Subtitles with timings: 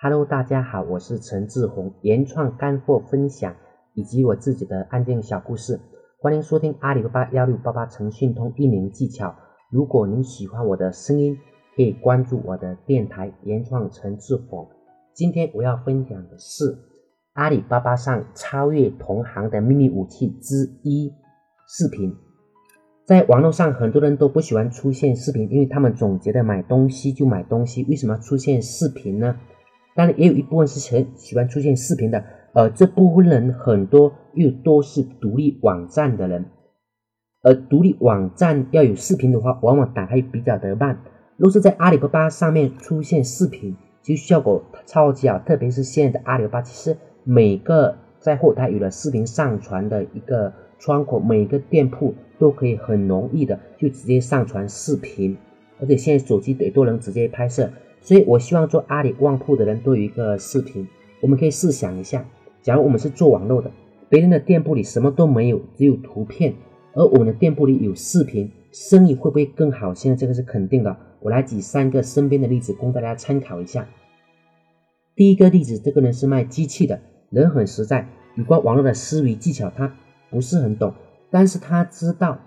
[0.00, 3.56] Hello，大家好，我是陈志宏，原创干货分享
[3.94, 5.80] 以及我自己的案件小故事，
[6.20, 9.34] 欢迎收听阿里巴巴幺六八八诚信通运营技巧。
[9.72, 11.36] 如果您喜欢我的声音，
[11.74, 14.68] 可以关注我的电台原创陈志宏。
[15.14, 16.78] 今天我要分享的是
[17.32, 21.12] 阿里巴巴上超越同行的秘密武器之一——
[21.66, 22.14] 视频。
[23.04, 29.34] 在网络上，很多人都不喜欢出现视频，因为他们总觉得买东西就买东西，为什么出现视频呢？
[29.98, 36.44] 当然，也有一部分是很喜欢出现视频的，而这部分人很多又都是独立网站的人，
[37.42, 41.00] 而独立网站要有视频的话，往往打开比较的慢。
[41.36, 55.36] 若是在阿里巴巴上面出现视频，其实效果超级好，特别是现在的阿里巴巴，其实每个在后台有了视频上传的一个窗口，每个店铺都可以很容易的就直接上传视频，
[55.80, 57.68] 而且现在手机也都能直接拍摄。
[58.08, 60.88] 所以，我希望做阿里旺铺的人都有一个视频。
[61.20, 62.24] 我们可以试想一下，
[62.62, 63.70] 假如我们是做网络的，
[64.08, 66.54] 别人的店铺里什么都没有，只有图片，
[66.94, 69.92] 而我们的店铺里有视频，生意会不会更好？
[69.92, 70.96] 现在这个是肯定的。
[71.20, 73.86] 我来举三个身边的例子供大家参考一下。
[75.14, 79.94] 第一个例子，这个人是卖机器的，人很实在，有关网络的思维技巧他
[80.30, 80.94] 不是很懂，
[81.30, 82.38] 但是他知道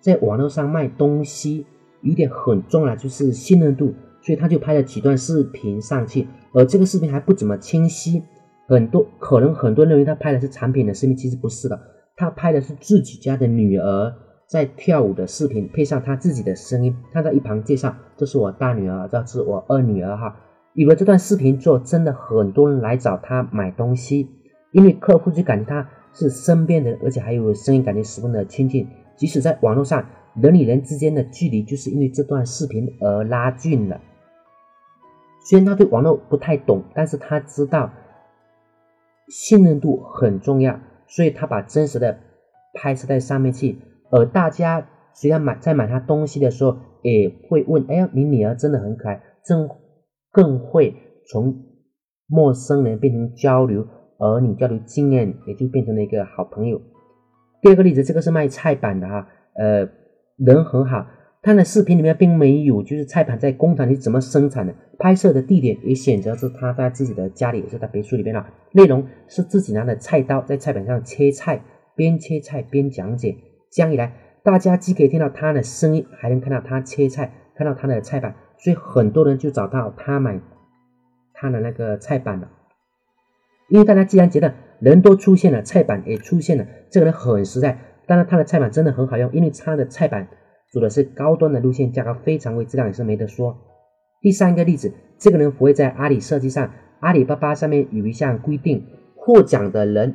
[0.00, 1.66] 在网络上卖东西
[2.00, 3.94] 有点很重要，就是信任度。
[4.24, 8.22] 所以他就拍了几段视频上去，而这个视频还不怎么清晰，
[8.66, 11.78] 很多可能很多人认为他拍的是产品的视频，其实不是的，
[12.16, 14.14] 他拍的是自己家的女儿
[14.46, 20.36] 在跳舞的视频，配上他自己的声音，他在一旁介绍：“这是我大女儿，这是我二女儿。”哈，
[20.72, 24.30] 有了这段视频之后，真的很多人来找他买东西，
[24.72, 30.06] 因为客户就感觉他是身边的，而且还有声音，感觉十分的亲近，即使在网络上
[30.40, 34.00] 人与人之间的距离，就是因为这段视频而拉近了。
[35.44, 37.92] 虽然他对网络不太懂，但是他知道
[39.28, 42.18] 信任度很重要，所以他把真实的
[42.72, 43.78] 拍摄在上面去。
[44.10, 49.68] 而大家虽然买在买他东西的时候，也会问：“哎呀，你女儿真的很可爱。”更
[50.32, 50.94] 更会
[51.28, 51.54] 从
[52.26, 53.86] 陌生人变成交流，
[54.18, 56.80] 而你交流经验也就变成了一个好朋友。
[57.60, 59.88] 第二个例子，这个是卖菜板的哈，呃，
[60.38, 61.06] 人很好。
[61.44, 68.46] 他的视频里面并没有，就是菜盘在工厂里怎么生产的，拍摄的地点也选择是他在自己的家里，也是在别墅里面了。
[68.72, 71.60] 内容是自己拿的菜刀在菜板上切菜，
[71.94, 73.36] 边切菜边讲解。
[73.70, 80.40] 这样一来，大家既可以听到他的声音，还能看到他切菜，看到他的菜板，所以很多人就找到他买
[81.34, 82.48] 他的那个菜板了。
[83.68, 87.78] 因为大家既然觉得人都出现了，菜板也出现了，这个人很实在。
[88.06, 90.26] 当然，他的菜板真的很好用，因为他的菜板。
[90.74, 93.56] 走的是高端的路线，价格非常贵，质量也是没得说。
[94.20, 96.68] 第三个例子，这个人不会在阿里设计上，
[96.98, 100.12] 阿里巴巴上面有一项规定，获奖的人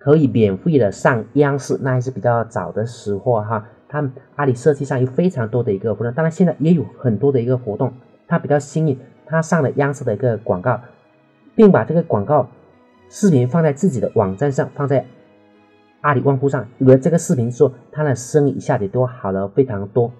[0.00, 3.64] 可以免费的上央视，那还是比较早的时候哈。
[3.88, 7.92] 他们阿里设计上有非常多的一个活动，当然现在也有很多的一个活动。
[8.26, 10.80] 他比较幸运，他上了央视的一个广告，
[11.54, 12.48] 并把这个广告
[13.08, 15.06] 视频放在自己的网站上，放在。
[16.00, 20.12] 阿里旺铺上有了这个视频之后，他的生意一下子都好了非常多。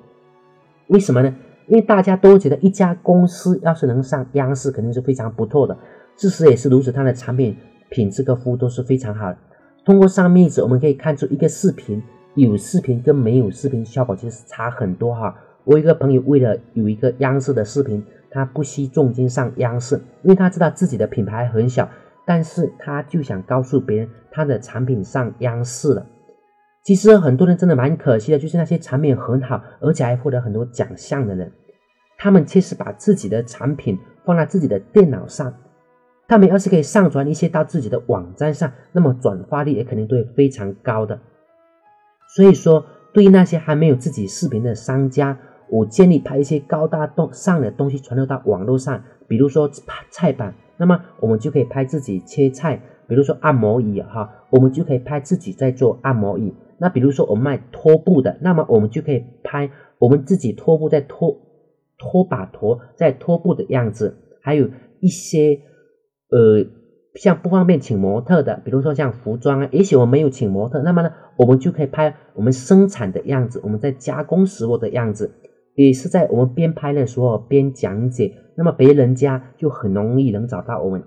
[0.88, 1.34] 为什么呢？
[1.68, 5.76] 因为大家都觉得一家公司要是能上央视，肯定是非常不错的。
[6.16, 7.56] 事实也是如此，它的产品
[7.90, 9.38] 品质和服务都是非常好的。
[9.84, 12.02] 通过上面例子，我们可以看出一个视频
[12.34, 15.34] 有视频跟没有视频效果其实差很多哈。
[15.64, 21.88] 我一个朋友为了有一个央视的视频，他不惜重金上央视，因为他知道自己的品牌很小。
[22.24, 26.06] 但是他就想告诉别人他的产品上央视了。
[26.82, 31.52] 其实很多人真的蛮可惜的，就是那些产品很好，而且还获得很多奖项的人，
[32.16, 35.52] 他们确实把自己的产品放在自己的电脑上，
[36.26, 41.20] 他们要是可以上传一些到自己的网站上，那么转发率也肯定都会非常高的。
[42.34, 45.36] 所以说，对于那些还没有自己视频的商家，
[45.68, 49.70] 我建议拍一些高大上的东西传流到网络上，比如说
[50.10, 50.54] 菜板。
[50.80, 56.54] 那么我们就可以拍自己切菜，比如说按摩椅哈，我们就可以拍自己在做按摩椅。
[56.78, 61.36] 那比如说我们卖拖布的，那么我们就可以拍我们自己拖布在拖
[61.98, 64.16] 拖把拖在拖布的样子。
[64.40, 64.70] 还有
[65.00, 65.60] 一些
[66.30, 66.64] 呃
[67.14, 75.30] 像不方便请模特的，比如说像服装啊，也许我没有请模特，那么呢我们就可以拍我们生产的样子，我们在加工时候的样子。
[75.86, 81.02] 也是在我们边拍的时候边讲解，那么别人家就很容易能找到我们。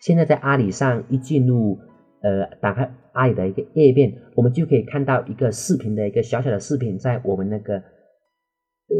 [0.00, 1.78] 现在在阿里上一进入，
[2.22, 8.96] 呃，打开阿里的一个页面，我们就可以看到一个视频的一个小小的视频，在我们那个呃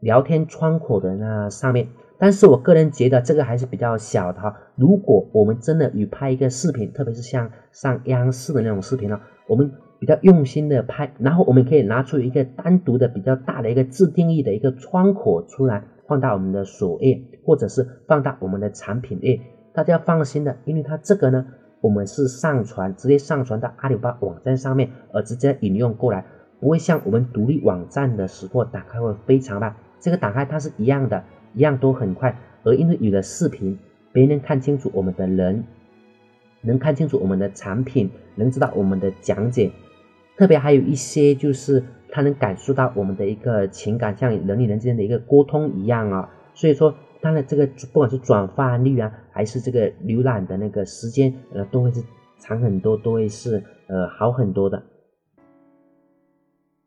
[0.00, 1.88] 聊天窗口的那上面。
[2.20, 4.56] 但是我个人觉得这个还是比较小的哈。
[4.74, 19.40] 如果我们真的与拍一个视频，特别是像上央视的那种视频呢，我们比较用心的拍，然后我们可以拿出一个单独的比较大的一个自定义的一个窗口出来，放到我们的首页，或者是放到我们的产品页。
[19.72, 21.46] 大家放心的，因为它这个呢，
[21.80, 26.24] 我们是上传直接上传到阿里巴巴网站上面，而直接引用过来，
[26.60, 29.74] 不会像我们独立网站的时候打开会非常慢。
[30.00, 31.24] 这个打开它是一样的。
[31.54, 33.78] 一样都很快，而因为有了视频，
[34.12, 35.64] 别人看清楚我们的人，
[36.60, 39.72] 能看清楚我们的产品，能知道我们的讲解，
[40.38, 46.30] 特别还有一些就是他能感受到我们的一个情感，像人与人之间的一个沟通一样啊。
[46.54, 52.02] 所以说，当然这个不管是转发率啊，还是这个浏览的那个时间，呃，都会是
[52.38, 54.82] 长很多，都会是呃好很多的。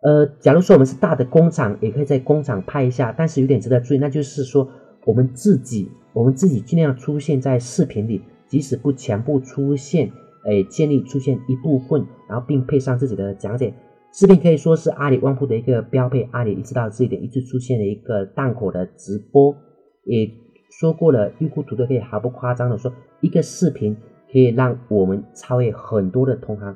[0.01, 4.67] 呃，假如说我们是大的工厂，也可以在工厂拍一下，但是有点值得注意，那就是说
[5.05, 10.11] 我们自己，我们自己尽量出现在视频里，即使不全部出现，
[10.45, 13.73] 哎，建立出现一部分，然后并配上自己的讲解。
[14.13, 19.55] 视频可以说是阿里旺铺的一个标配，阿里意识到这一点，一直出现了一个档口的直播，
[20.03, 20.29] 也
[20.69, 22.91] 说过了，预库图都可以毫不夸张的说，
[23.21, 23.95] 一个视频
[24.31, 26.75] 可以让我们超越很多的同行。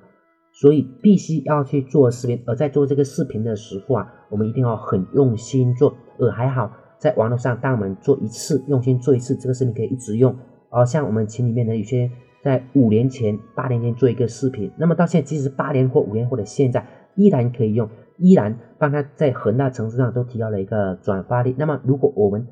[0.53, 5.93] 所以必须要去做视频，而在做这个视频的时候啊，我们一定要很用心做。
[6.17, 10.33] 而还好，在网络上，当我们做一次，用心做一次，这个视频可以一直用。
[10.69, 12.09] 而像我们群里面的有些
[12.45, 17.89] 在五年前、八年前做一个视频，那么到现在，即使八年或五年或者现在，依然可以用，
[18.19, 21.55] 依然帮他在很大程度上都提高了一个转发率。
[21.57, 22.47] 那么，如果我们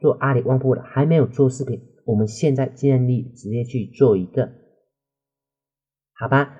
[0.00, 4.50] 做阿里旺铺的还没有做视频，我们现在建议直接去做一个，
[6.14, 6.56] 好吧？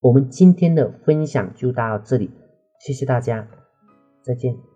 [0.00, 2.30] 我们今天的分享就到这里，
[2.84, 3.48] 谢谢大家，
[4.22, 4.69] 再见。